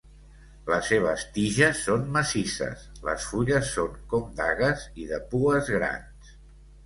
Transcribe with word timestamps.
Les 0.69 0.87
seves 0.91 1.23
tiges 1.33 1.81
són 1.89 2.07
massisses, 2.15 2.85
les 3.09 3.27
fulles 3.33 3.69
són 3.79 3.99
com 4.13 4.25
dagues 4.39 4.87
i 5.03 5.05
de 5.13 5.23
pues 5.35 5.69
grans. 5.77 6.33